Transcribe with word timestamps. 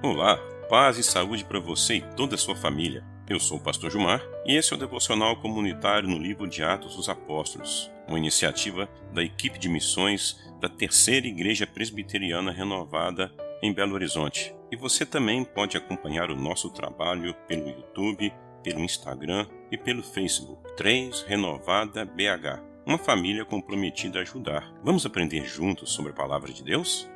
Olá, 0.00 0.36
paz 0.70 0.96
e 0.96 1.02
saúde 1.02 1.44
para 1.44 1.58
você 1.58 1.96
e 1.96 2.14
toda 2.14 2.36
a 2.36 2.38
sua 2.38 2.54
família. 2.54 3.04
Eu 3.28 3.40
sou 3.40 3.58
o 3.58 3.60
pastor 3.60 3.90
Gilmar 3.90 4.22
e 4.46 4.54
esse 4.54 4.72
é 4.72 4.76
o 4.76 4.78
devocional 4.78 5.34
comunitário 5.40 6.08
no 6.08 6.16
livro 6.16 6.46
de 6.46 6.62
Atos 6.62 6.94
dos 6.94 7.08
Apóstolos, 7.08 7.90
uma 8.06 8.16
iniciativa 8.16 8.88
da 9.12 9.24
equipe 9.24 9.58
de 9.58 9.68
missões 9.68 10.38
da 10.60 10.68
Terceira 10.68 11.26
Igreja 11.26 11.66
Presbiteriana 11.66 12.52
Renovada 12.52 13.32
em 13.60 13.72
Belo 13.72 13.94
Horizonte. 13.94 14.54
E 14.70 14.76
você 14.76 15.04
também 15.04 15.42
pode 15.44 15.76
acompanhar 15.76 16.30
o 16.30 16.36
nosso 16.36 16.70
trabalho 16.70 17.34
pelo 17.48 17.68
YouTube, 17.68 18.32
pelo 18.62 18.78
Instagram 18.78 19.48
e 19.68 19.76
pelo 19.76 20.04
Facebook. 20.04 20.62
3 20.76 21.22
Renovada 21.22 22.04
BH. 22.04 22.62
Uma 22.86 22.98
família 22.98 23.44
comprometida 23.44 24.20
a 24.20 24.22
ajudar. 24.22 24.72
Vamos 24.84 25.04
aprender 25.04 25.44
juntos 25.44 25.90
sobre 25.90 26.12
a 26.12 26.14
palavra 26.14 26.52
de 26.52 26.62
Deus? 26.62 27.10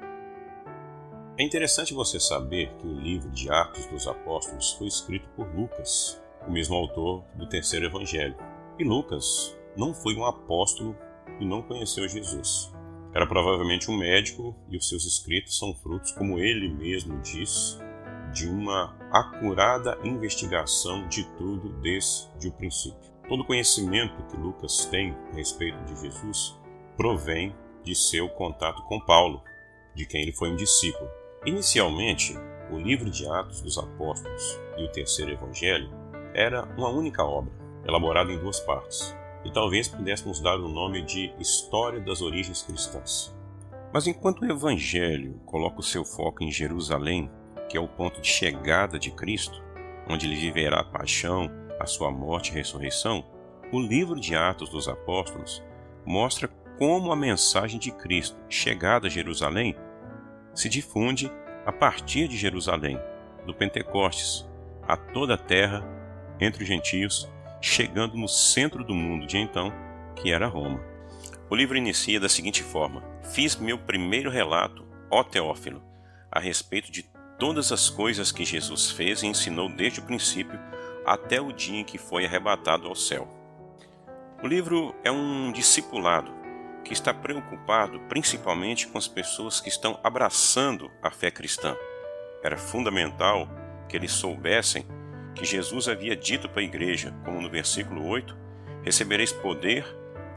É 1.42 1.44
interessante 1.44 1.92
você 1.92 2.20
saber 2.20 2.72
que 2.78 2.86
o 2.86 3.00
livro 3.00 3.28
de 3.30 3.50
Atos 3.50 3.84
dos 3.86 4.06
Apóstolos 4.06 4.74
foi 4.74 4.86
escrito 4.86 5.28
por 5.30 5.44
Lucas, 5.52 6.22
o 6.46 6.52
mesmo 6.52 6.76
autor 6.76 7.24
do 7.34 7.48
terceiro 7.48 7.84
evangelho. 7.84 8.36
E 8.78 8.84
Lucas 8.84 9.58
não 9.76 9.92
foi 9.92 10.14
um 10.14 10.24
apóstolo 10.24 10.96
e 11.40 11.44
não 11.44 11.60
conheceu 11.60 12.08
Jesus. 12.08 12.72
Era 13.12 13.26
provavelmente 13.26 13.90
um 13.90 13.98
médico 13.98 14.54
e 14.70 14.76
os 14.76 14.88
seus 14.88 15.04
escritos 15.04 15.58
são 15.58 15.74
frutos, 15.74 16.12
como 16.12 16.38
ele 16.38 16.68
mesmo 16.68 17.20
diz, 17.22 17.76
de 18.32 18.48
uma 18.48 18.96
acurada 19.10 19.98
investigação 20.04 21.08
de 21.08 21.24
tudo 21.36 21.70
desde 21.80 22.46
o 22.46 22.52
princípio. 22.52 23.10
Todo 23.29 23.44
conhecimento 23.44 24.22
que 24.29 24.36
Lucas 24.36 24.84
tem 24.84 25.12
a 25.32 25.34
respeito 25.34 25.82
de 25.86 26.02
Jesus 26.02 26.56
provém 26.96 27.52
de 27.82 27.96
seu 27.96 28.29
contato 28.29 28.84
com 28.84 29.00
Paulo, 29.00 29.43
de 29.93 30.06
quem 30.06 30.22
ele 30.22 30.32
foi 30.32 30.48
um 30.48 30.54
discípulo. 30.54 31.10
Inicialmente, 31.44 32.38
o 32.70 32.78
livro 32.78 33.10
de 33.10 33.26
Atos 33.26 33.60
dos 33.62 33.76
Apóstolos 33.76 34.60
e 34.76 34.84
o 34.84 34.88
terceiro 34.92 35.32
Evangelho 35.32 35.90
era 36.32 36.64
uma 36.78 36.88
única 36.88 37.24
obra, 37.24 37.52
elaborada 37.84 38.30
em 38.32 38.38
duas 38.38 38.60
partes, 38.60 39.12
e 39.44 39.50
talvez 39.50 39.88
pudéssemos 39.88 40.38
dar 40.38 40.56
o 40.60 40.68
nome 40.68 41.02
de 41.02 41.34
História 41.40 41.98
das 42.00 42.22
Origens 42.22 42.62
Cristãs. 42.62 43.36
Mas 43.92 44.06
enquanto 44.06 44.42
o 44.42 44.50
Evangelho 44.50 45.40
coloca 45.44 45.80
o 45.80 45.82
seu 45.82 46.04
foco 46.04 46.44
em 46.44 46.52
Jerusalém, 46.52 47.28
que 47.68 47.77
é 47.77 47.80
o 47.80 47.88
ponto 47.88 48.20
de 48.20 48.28
chegada 48.28 48.96
de 48.96 49.10
Cristo, 49.10 49.60
onde 50.08 50.28
ele 50.28 50.36
viverá 50.36 50.78
a 50.78 50.84
paixão, 50.84 51.50
a 51.80 51.86
sua 51.86 52.12
morte 52.12 52.52
e 52.52 52.54
ressurreição, 52.54 53.24
o 53.72 53.80
livro 53.80 54.20
de 54.20 54.36
Atos 54.36 54.68
dos 54.68 54.86
Apóstolos 54.86 55.60
mostra 56.06 56.46
como 56.78 57.10
a 57.10 57.16
mensagem 57.16 57.80
de 57.80 57.90
Cristo, 57.90 58.36
chegada 58.48 59.08
a 59.08 59.10
Jerusalém, 59.10 59.74
se 60.55 60.69
difunde 60.69 61.31
a 61.64 61.72
partir 61.72 62.28
de 62.28 62.36
Jerusalém, 62.36 62.98
do 63.47 63.55
Pentecostes, 63.55 64.48
a 64.86 64.97
toda 64.97 65.34
a 65.34 65.39
terra, 65.39 65.84
entre 66.41 66.62
os 66.62 66.69
gentios, 66.69 67.31
chegando 67.61 68.17
no 68.17 68.28
centro 68.28 68.84
do 68.84 68.95
mundo 68.95 69.27
de 69.27 69.39
então, 69.39 69.73
que 70.17 70.33
era 70.33 70.47
Roma. 70.47 70.80
O 71.48 71.55
livro 71.55 71.77
inicia 71.77 72.19
da 72.19 72.28
seguinte 72.28 72.62
forma: 72.62 73.03
Fiz 73.23 73.56
meu 73.56 73.78
primeiro 73.78 74.30
relato, 74.30 74.84
ó 75.11 75.23
Teófilo, 75.23 75.83
a 76.30 76.41
respeito 76.41 76.91
de 76.91 77.05
todas 77.39 77.73
as 77.73 77.89
coisas 77.89 78.33
que 78.33 78.45
Jesus 78.45 78.91
fez 78.91 79.23
e 79.23 79.27
ensinou 79.27 79.69
desde 79.69 80.00
o 80.00 80.05
princípio 80.05 80.58
até 81.05 81.41
o 81.41 81.53
dia 81.53 81.80
em 81.80 81.84
que 81.84 81.98
foi 81.98 82.25
arrebatado 82.25 82.89
ao 82.89 82.95
céu. 82.95 83.28
O 84.42 84.47
livro 84.47 84.95
é 85.05 85.11
um 85.11 85.53
discipulado 85.53 86.41
que 86.83 86.92
está 86.92 87.14
preocupado 87.14 88.00
principalmente 88.08 88.88
com 88.88 88.98
as 88.98 89.08
pessoas 89.08 89.61
que 89.61 89.69
estão 89.69 89.98
abraçando 90.02 90.91
a 91.02 91.11
fé 91.11 91.30
cristã. 91.30 91.77
Era 92.42 92.56
fundamental 92.56 93.48
que 93.89 93.97
eles 93.97 94.12
soubessem 94.12 94.86
que 95.34 95.44
Jesus 95.44 95.89
havia 95.89 96.14
dito 96.14 96.48
para 96.48 96.61
a 96.61 96.64
igreja, 96.64 97.14
como 97.24 97.40
no 97.40 97.51
versículo 97.51 98.06
8: 98.06 98.36
Recebereis 98.83 99.33
poder 99.33 99.86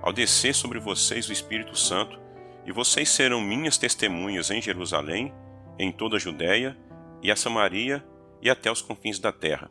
ao 0.02 0.14
descer 0.14 0.53
sobre 0.53 0.80
vocês 0.80 1.28
o 1.28 1.34
Espírito 1.34 1.75
Santo, 1.75 2.19
e 2.66 2.72
vocês 2.72 3.09
serão 3.09 3.42
minhas 3.42 3.78
testemunhas 3.78 4.50
em 4.50 4.62
Jerusalém, 4.62 5.34
em 5.78 5.92
toda 5.92 6.16
a 6.16 6.19
Judéia 6.19 6.78
e 7.22 7.31
a 7.31 7.36
Samaria 7.36 8.03
e 8.42 8.50
até 8.50 8.72
os 8.72 8.81
confins 8.81 9.19
da 9.19 9.31
terra. 9.31 9.69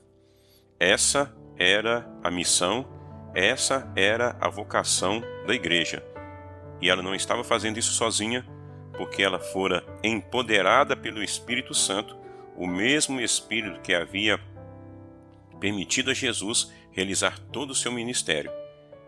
Essa 0.79 1.35
era 1.57 2.09
a 2.23 2.31
missão, 2.31 2.87
essa 3.35 3.91
era 3.97 4.37
a 4.41 4.49
vocação 4.49 5.23
da 5.47 5.55
igreja 5.55 6.14
e 6.81 6.89
ela 6.91 7.03
não 7.03 7.15
estava 7.15 7.45
fazendo 7.45 7.79
isso 7.79 7.93
sozinha, 7.93 8.45
porque 8.97 9.23
ela 9.23 9.39
fora 9.39 9.85
empoderada 10.03 10.97
pelo 10.97 11.23
Espírito 11.23 11.75
Santo, 11.75 12.17
o 12.57 12.67
mesmo 12.67 13.21
Espírito 13.21 13.81
que 13.81 13.95
havia 13.95 14.39
permitido 15.59 16.11
a 16.11 16.15
Jesus 16.15 16.73
realizar 16.93 17.39
todo 17.51 17.71
o 17.71 17.75
seu 17.75 17.91
ministério. 17.91 18.51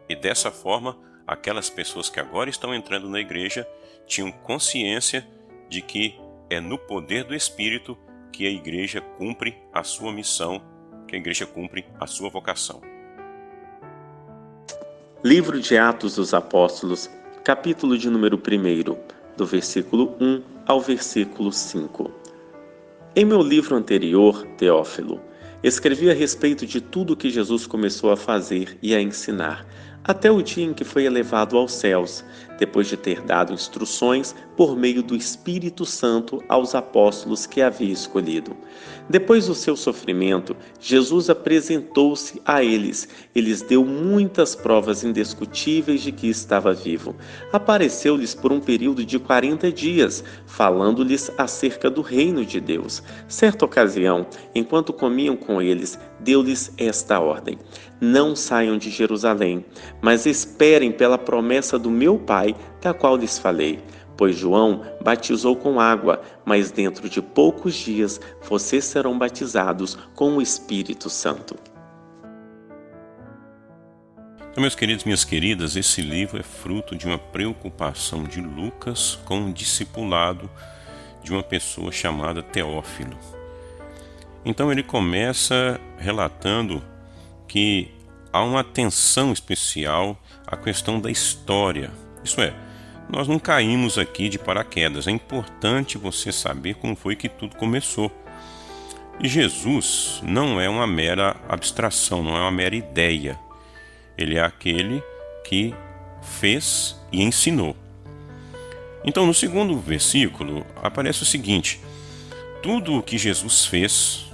E 0.09 0.17
dessa 0.17 0.51
forma, 0.51 0.99
aquelas 1.27 1.69
pessoas 1.69 2.09
que 2.09 2.21
agora 2.21 2.51
estão 2.51 2.75
entrando 2.75 3.09
na 3.09 3.21
igreja 3.21 3.67
tinham 4.07 4.31
consciência 4.31 5.27
de 5.69 5.83
que 5.83 6.19
é 6.49 6.61
no 6.61 6.79
poder 6.79 7.25
do 7.25 7.35
Espírito 7.35 7.99
que 8.33 8.47
a 8.47 8.51
igreja 8.51 9.01
cumpre 9.01 9.57
a 9.73 9.83
sua 9.83 10.13
missão, 10.13 10.63
que 11.09 11.17
a 11.17 11.19
igreja 11.19 11.47
cumpre 11.47 11.87
a 11.99 12.07
sua 12.07 12.29
vocação. 12.29 12.81
Livro 15.25 15.59
de 15.61 15.77
Atos 15.77 16.17
dos 16.17 16.35
Apóstolos, 16.35 17.11
capítulo 17.47 17.97
de 17.97 18.11
número 18.11 18.37
1, 18.37 18.97
do 19.37 19.47
versículo 19.47 20.17
1 20.21 20.43
ao 20.67 20.81
versículo 20.81 21.53
5. 21.53 22.11
Em 23.15 23.25
meu 23.25 23.41
livro 23.41 23.77
anterior, 23.77 24.45
Teófilo, 24.59 25.21
escrevi 25.63 26.11
a 26.11 26.13
respeito 26.13 26.67
de 26.67 26.81
tudo 26.81 27.17
que 27.17 27.31
Jesus 27.31 27.65
começou 27.65 28.11
a 28.11 28.17
fazer 28.17 28.77
e 28.83 28.97
a 28.97 29.01
ensinar, 29.01 29.65
até 30.07 30.31
o 30.31 30.41
dia 30.41 30.65
em 30.65 30.73
que 30.73 30.85
foi 30.85 31.05
elevado 31.05 31.59
aos 31.59 31.73
céus, 31.73 32.25
depois 32.59 32.87
de 32.87 32.97
ter 32.97 33.21
dado 33.21 33.53
instruções 33.53 34.35
por 34.57 34.77
meio 34.77 35.03
do 35.03 35.17
Espírito 35.17 35.85
Santo 35.85 36.43
aos 36.49 36.75
apóstolos 36.75 37.45
que 37.45 37.61
havia 37.61 37.93
escolhido. 37.93 38.57
Depois 39.09 39.47
do 39.47 39.55
seu 39.55 39.77
sofrimento, 39.77 40.57
Jesus 40.81 41.29
apresentou-se 41.29 42.41
a 42.45 42.63
eles 42.63 43.09
e 43.35 43.41
lhes 43.41 43.63
deu 43.63 43.85
muitas 43.85 44.55
provas 44.55 45.05
indiscutíveis 45.05 46.01
de 46.01 46.13
que 46.13 46.29
estava 46.29 46.73
vivo. 46.73 47.15
Apareceu-lhes 47.53 48.35
por 48.35 48.53
um 48.53 48.61
período 48.61 49.05
de 49.05 49.19
quarenta 49.19 49.71
dias, 49.71 50.25
falando-lhes 50.47 51.31
acerca 51.37 51.91
do 51.91 52.01
reino 52.01 52.45
de 52.45 52.61
Deus. 52.61 53.03
Certa 53.29 53.65
ocasião, 53.65 54.27
enquanto 54.55 54.93
comiam 54.93 55.37
com 55.37 55.61
eles, 55.61 55.99
deu-lhes 56.19 56.73
esta 56.79 57.21
ordem: 57.21 57.59
Não 58.01 58.37
saiam 58.37 58.77
de 58.77 58.91
Jerusalém, 58.91 59.65
mas 60.01 60.27
esperem 60.27 60.93
pela 60.93 61.17
promessa 61.17 61.79
do 61.79 61.91
meu 61.91 62.19
Pai, 62.19 62.55
da 62.81 62.93
qual 62.93 63.17
lhes 63.17 63.39
falei. 63.39 63.83
Pois 64.17 64.37
João 64.37 64.83
batizou 65.01 65.57
com 65.57 65.79
água, 65.79 66.23
mas 66.45 66.71
dentro 66.71 67.09
de 67.09 67.21
poucos 67.21 67.75
dias 67.75 68.21
vocês 68.43 68.85
serão 68.85 69.19
batizados 69.19 69.97
com 70.15 70.37
o 70.37 70.43
Espírito 70.43 71.11
Santo. 71.11 71.57
Então, 74.51 74.63
meus 74.63 74.75
queridos 74.75 75.05
minhas 75.05 75.23
queridas, 75.23 75.77
esse 75.77 76.01
livro 76.01 76.41
é 76.41 76.43
fruto 76.43 76.97
de 76.97 77.07
uma 77.07 77.19
preocupação 77.19 78.25
de 78.25 78.41
Lucas 78.41 79.19
com 79.27 79.51
o 79.51 79.53
discipulado 79.53 80.51
de 81.23 81.31
uma 81.31 81.43
pessoa 81.43 81.93
chamada 81.93 82.43
Teófilo. 82.43 83.19
Então 84.47 84.71
ele 84.71 84.83
começa 84.83 85.79
relatando 85.99 86.83
que 87.49 87.91
há 88.33 88.43
uma 88.43 88.61
atenção 88.61 89.33
especial 89.33 90.21
à 90.47 90.57
questão 90.57 91.01
da 91.01 91.11
história. 91.11 91.91
Isso 92.23 92.41
é, 92.41 92.55
nós 93.09 93.29
não 93.29 93.39
caímos 93.39 93.99
aqui 93.99 94.29
de 94.29 94.39
paraquedas. 94.39 95.07
É 95.07 95.11
importante 95.11 95.97
você 95.97 96.33
saber 96.33 96.75
como 96.75 96.97
foi 96.97 97.17
que 97.17 97.29
tudo 97.29 97.57
começou. 97.57 98.11
E 99.21 99.29
Jesus 99.29 100.21
não 100.23 100.61
é 100.61 100.69
uma 100.69 100.87
mera 100.87 101.37
abstração, 101.49 102.23
não 102.23 102.37
é 102.37 102.41
uma 102.41 102.51
mera 102.51 102.77
ideia. 102.77 103.39
Ele 104.19 104.37
é 104.37 104.43
aquele 104.43 105.03
que 105.45 105.75
fez 106.21 107.01
e 107.13 107.23
ensinou. 107.23 107.77
Então, 109.05 109.25
no 109.25 109.33
segundo 109.33 109.79
versículo, 109.79 110.67
aparece 110.83 111.23
o 111.23 111.27
seguinte: 111.27 111.81
tudo 112.63 112.99
o 112.99 113.03
que 113.03 113.17
Jesus 113.17 113.65
fez, 113.65 114.27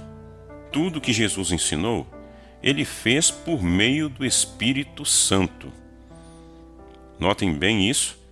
tudo 0.71 0.97
o 0.97 1.01
que 1.01 1.13
Jesus 1.13 1.51
ensinou, 1.51 2.07
ele 2.63 2.85
fez 2.85 3.29
por 3.29 3.61
meio 3.61 4.07
do 4.07 4.25
Espírito 4.25 5.05
Santo. 5.05 5.71
Notem 7.19 7.53
bem 7.53 7.89
isso 7.89 8.23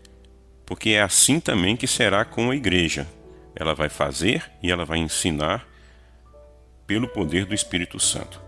porque 0.72 0.92
é 0.92 1.02
assim 1.02 1.38
também 1.38 1.76
que 1.76 1.86
será 1.86 2.24
com 2.24 2.50
a 2.50 2.56
igreja. 2.56 3.06
Ela 3.54 3.76
vai 3.76 3.90
fazer 3.90 4.50
e 4.64 4.72
ela 4.72 4.86
vai 4.86 5.00
ensinar 5.00 5.68
pelo 6.88 7.10
poder 7.10 7.46
do 7.46 7.54
Espírito 7.54 8.00
Santo. 8.00 8.42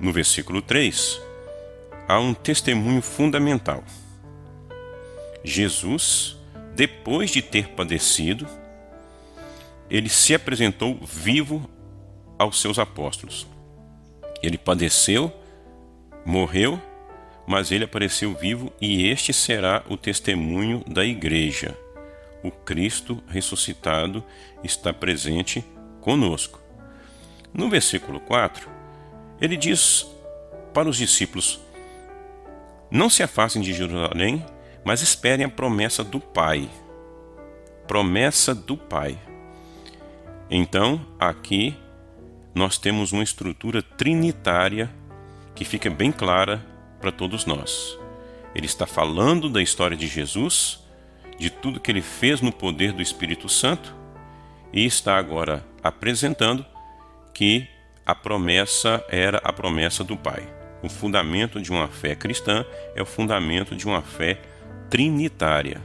No 0.00 0.10
versículo 0.14 0.62
3, 0.62 1.20
há 2.08 2.18
um 2.18 2.32
testemunho 2.32 3.02
fundamental. 3.02 3.84
Jesus, 5.44 6.38
depois 6.74 7.30
de 7.30 7.42
ter 7.42 7.68
padecido, 7.68 8.46
ele 9.90 10.08
se 10.08 10.34
apresentou 10.34 10.98
vivo 11.04 11.68
aos 12.38 12.62
seus 12.62 12.78
apóstolos. 12.78 13.46
Ele 14.42 14.58
padeceu, 14.58 15.32
morreu, 16.24 16.80
mas 17.46 17.72
ele 17.72 17.84
apareceu 17.84 18.34
vivo 18.34 18.72
e 18.80 19.08
este 19.08 19.32
será 19.32 19.82
o 19.88 19.96
testemunho 19.96 20.84
da 20.86 21.04
igreja. 21.04 21.76
O 22.42 22.50
Cristo 22.50 23.22
ressuscitado 23.26 24.22
está 24.62 24.92
presente 24.92 25.64
conosco. 26.00 26.60
No 27.52 27.68
versículo 27.68 28.20
4, 28.20 28.68
ele 29.40 29.56
diz 29.56 30.06
para 30.74 30.88
os 30.88 30.96
discípulos: 30.96 31.58
Não 32.90 33.08
se 33.08 33.22
afastem 33.22 33.62
de 33.62 33.72
Jerusalém, 33.72 34.44
mas 34.84 35.00
esperem 35.00 35.46
a 35.46 35.48
promessa 35.48 36.04
do 36.04 36.20
Pai. 36.20 36.68
Promessa 37.86 38.54
do 38.54 38.76
Pai. 38.76 39.18
Então, 40.50 41.04
aqui 41.18 41.76
nós 42.54 42.78
temos 42.78 43.12
uma 43.12 43.22
estrutura 43.22 43.82
trinitária 43.82 44.90
que 45.54 45.64
fica 45.64 45.90
bem 45.90 46.10
clara 46.12 46.64
para 47.00 47.12
todos 47.12 47.46
nós. 47.46 47.98
Ele 48.54 48.66
está 48.66 48.86
falando 48.86 49.48
da 49.48 49.62
história 49.62 49.96
de 49.96 50.06
Jesus, 50.06 50.80
de 51.38 51.50
tudo 51.50 51.80
que 51.80 51.90
ele 51.90 52.02
fez 52.02 52.40
no 52.40 52.52
poder 52.52 52.92
do 52.92 53.02
Espírito 53.02 53.48
Santo 53.48 53.94
e 54.72 54.84
está 54.84 55.16
agora 55.16 55.64
apresentando 55.82 56.64
que 57.32 57.68
a 58.04 58.14
promessa 58.14 59.04
era 59.08 59.38
a 59.44 59.52
promessa 59.52 60.02
do 60.02 60.16
Pai. 60.16 60.48
O 60.82 60.88
fundamento 60.88 61.60
de 61.60 61.70
uma 61.70 61.88
fé 61.88 62.14
cristã 62.14 62.64
é 62.94 63.02
o 63.02 63.06
fundamento 63.06 63.76
de 63.76 63.86
uma 63.86 64.02
fé 64.02 64.40
trinitária. 64.88 65.80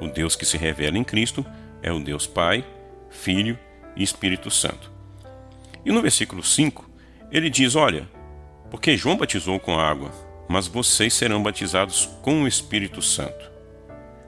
O 0.00 0.06
Deus 0.06 0.34
que 0.34 0.46
se 0.46 0.56
revela 0.56 0.96
em 0.96 1.04
Cristo 1.04 1.44
é 1.82 1.92
o 1.92 2.00
Deus 2.00 2.26
Pai, 2.26 2.64
Filho 3.10 3.58
e 3.96 4.02
Espírito 4.02 4.50
Santo. 4.50 4.99
E 5.84 5.92
no 5.92 6.02
versículo 6.02 6.42
5, 6.42 6.88
ele 7.30 7.48
diz: 7.48 7.74
Olha, 7.76 8.08
porque 8.70 8.96
João 8.96 9.16
batizou 9.16 9.58
com 9.58 9.78
água, 9.78 10.10
mas 10.48 10.66
vocês 10.66 11.14
serão 11.14 11.42
batizados 11.42 12.06
com 12.22 12.42
o 12.42 12.48
Espírito 12.48 13.00
Santo. 13.00 13.50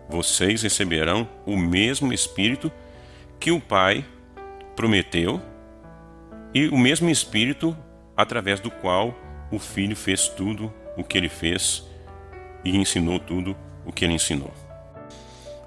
Vocês 0.09 0.63
receberão 0.63 1.29
o 1.47 1.57
mesmo 1.57 2.13
Espírito 2.13 2.71
que 3.41 3.51
o 3.51 3.61
Pai 3.61 4.05
prometeu 4.77 5.41
e 6.55 6.69
o 6.69 6.77
mesmo 6.77 7.09
Espírito 7.09 7.77
através 8.17 8.61
do 8.61 8.71
qual 8.71 9.15
o 9.51 9.59
Filho 9.59 9.97
fez 9.97 10.29
tudo 10.29 10.73
o 10.97 11.05
que 11.05 11.17
ele 11.17 11.29
fez 11.29 11.85
e 12.65 12.77
ensinou 12.77 13.19
tudo 13.19 13.57
o 13.85 13.93
que 13.93 14.05
ele 14.05 14.15
ensinou. 14.15 14.53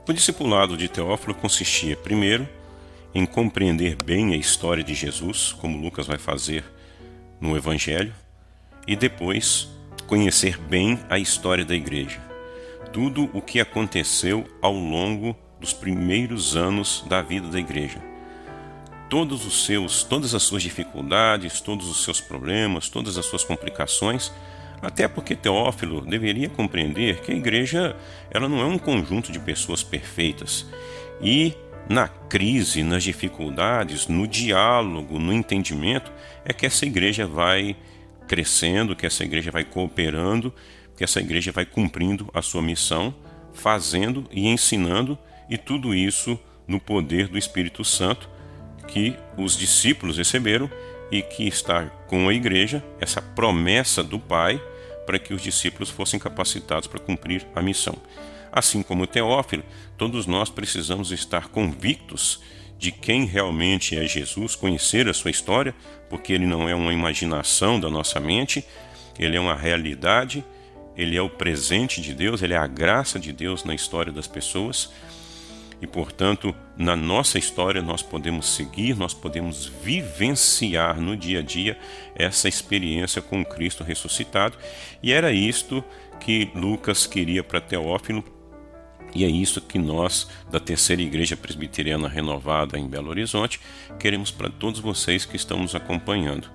O 0.08 0.14
discipulado 0.14 0.78
de 0.78 0.88
Teófilo 0.88 1.34
consistia, 1.34 1.98
primeiro, 1.98 2.48
em 3.16 3.26
compreender 3.26 3.96
bem 3.96 4.34
a 4.34 4.38
história 4.38 4.84
de 4.84 4.94
Jesus, 4.94 5.54
como 5.54 5.80
Lucas 5.80 6.06
vai 6.06 6.18
fazer 6.18 6.66
no 7.40 7.56
Evangelho, 7.56 8.14
e 8.86 8.94
depois 8.94 9.70
conhecer 10.06 10.58
bem 10.58 11.00
a 11.10 11.18
história 11.18 11.64
da 11.64 11.74
igreja, 11.74 12.20
tudo 12.92 13.30
o 13.34 13.42
que 13.42 13.62
aconteceu 13.62 14.46
ao 14.62 14.74
longo 14.74 15.34
dos 15.62 15.72
primeiros 15.72 16.58
anos 16.58 17.06
da 17.08 17.22
vida 17.22 17.48
da 17.48 17.58
igreja. 17.58 18.04
Todos 19.10 19.46
os 19.46 19.66
seus, 19.66 20.04
todas 20.04 20.36
as 20.36 20.44
suas 20.44 20.62
dificuldades, 20.62 21.62
todos 21.62 21.88
os 21.88 22.04
seus 22.04 22.20
problemas, 22.20 22.90
todas 22.90 23.18
as 23.18 23.26
suas 23.26 23.46
complicações, 23.46 24.30
até 24.82 25.08
porque 25.08 25.36
Teófilo 25.36 26.02
deveria 26.02 26.50
compreender 26.50 27.22
que 27.22 27.32
a 27.32 27.36
igreja 27.36 27.96
ela 28.30 28.50
não 28.50 28.60
é 28.60 28.66
um 28.66 28.78
conjunto 28.78 29.32
de 29.32 29.40
pessoas 29.40 29.82
perfeitas. 29.82 30.66
E 31.22 31.54
na 31.90 32.08
crise, 32.08 32.84
nas 32.84 33.04
dificuldades, 33.04 34.08
no 34.08 34.28
diálogo, 34.28 35.20
no 35.20 35.32
entendimento, 35.32 36.12
é 36.44 36.54
que 36.54 36.66
essa 36.66 36.86
igreja 36.86 37.28
vai 37.28 37.76
crescendo, 38.28 38.96
que 38.96 39.06
essa 39.06 39.24
igreja 39.24 39.52
vai 39.52 39.64
cooperando, 39.64 40.54
que 40.98 41.04
essa 41.04 41.20
igreja 41.20 41.52
vai 41.52 41.66
cumprindo 41.66 42.30
a 42.34 42.42
sua 42.42 42.62
missão, 42.62 43.14
fazendo 43.54 44.26
e 44.32 44.48
ensinando, 44.48 45.18
e 45.50 45.58
tudo 45.58 45.94
isso 45.94 46.40
no 46.68 46.80
poder 46.80 47.28
do 47.28 47.38
Espírito 47.38 47.84
Santo 47.84 48.30
que 48.88 49.16
os 49.38 49.58
discípulos 49.58 50.18
receberam 50.18 50.70
e 51.12 51.22
que 51.22 51.48
está 51.48 51.86
com 52.08 52.28
a 52.28 52.34
igreja, 52.34 52.84
essa 53.00 53.22
promessa 53.22 54.04
do 54.04 54.20
Pai, 54.20 54.62
para 55.06 55.20
que 55.20 55.34
os 55.34 55.42
discípulos 55.42 55.90
fossem 55.90 56.20
capacitados 56.20 56.88
para 56.88 57.00
cumprir 57.00 57.46
a 57.56 57.62
missão. 57.62 57.96
Assim 58.56 58.82
como 58.82 59.06
Teófilo, 59.06 59.66
todos 59.98 60.26
nós 60.26 60.50
precisamos 60.50 61.12
estar 61.12 61.50
convictos 61.50 62.42
de 62.80 62.90
quem 62.90 63.26
realmente 63.26 63.98
é 63.98 64.08
Jesus, 64.08 64.56
conhecer 64.56 65.10
a 65.10 65.14
sua 65.14 65.30
história, 65.30 65.76
porque 66.10 66.32
ele 66.32 66.46
não 66.46 66.70
é 66.70 66.74
uma 66.74 66.94
imaginação 66.94 67.78
da 67.78 67.90
nossa 67.90 68.18
mente, 68.18 68.66
ele 69.20 69.36
é 69.36 69.40
uma 69.42 69.56
realidade, 69.56 70.42
ele 70.96 71.18
é 71.18 71.22
o 71.22 71.30
presente 71.30 72.00
de 72.00 72.14
Deus, 72.14 72.42
ele 72.42 72.54
é 72.54 72.58
a 72.58 72.66
graça 72.66 73.20
de 73.20 73.34
Deus 73.34 73.66
na 73.66 73.76
história 73.76 74.12
das 74.12 74.26
pessoas. 74.26 74.90
E, 75.82 75.86
portanto, 75.86 76.56
na 76.78 76.96
nossa 76.96 77.38
história 77.38 77.82
nós 77.82 78.02
podemos 78.02 78.48
seguir, 78.48 78.96
nós 78.96 79.14
podemos 79.14 79.66
vivenciar 79.66 81.02
no 81.02 81.18
dia 81.18 81.40
a 81.40 81.42
dia 81.42 81.78
essa 82.16 82.48
experiência 82.48 83.22
com 83.22 83.44
Cristo 83.44 83.84
ressuscitado. 83.84 84.58
E 85.04 85.12
era 85.12 85.34
isto 85.34 85.84
que 86.22 86.50
Lucas 86.56 87.06
queria 87.06 87.44
para 87.44 87.60
Teófilo 87.60 88.24
e 89.16 89.24
é 89.24 89.30
isso 89.30 89.62
que 89.62 89.80
nós, 89.80 90.28
da 90.52 90.60
Terceira 90.60 91.02
Igreja 91.02 91.38
Presbiteriana 91.38 92.10
Renovada 92.10 92.78
em 92.78 92.86
Belo 92.86 93.10
Horizonte, 93.10 93.62
queremos 93.98 94.30
para 94.30 94.50
todos 94.50 94.82
vocês 94.82 95.24
que 95.24 95.38
estão 95.38 95.60
nos 95.60 95.74
acompanhando, 95.74 96.50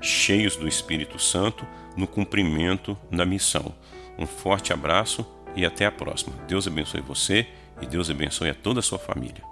cheios 0.00 0.56
do 0.56 0.66
Espírito 0.66 1.20
Santo 1.20 1.64
no 1.96 2.08
cumprimento 2.08 2.98
da 3.12 3.24
missão. 3.24 3.72
Um 4.18 4.26
forte 4.26 4.72
abraço 4.72 5.24
e 5.54 5.64
até 5.64 5.86
a 5.86 5.92
próxima. 5.92 6.34
Deus 6.48 6.66
abençoe 6.66 7.00
você 7.00 7.46
e 7.80 7.86
Deus 7.86 8.10
abençoe 8.10 8.50
a 8.50 8.54
toda 8.54 8.80
a 8.80 8.82
sua 8.82 8.98
família. 8.98 9.44